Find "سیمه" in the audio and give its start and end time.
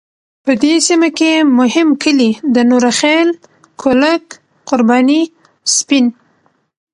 0.87-1.09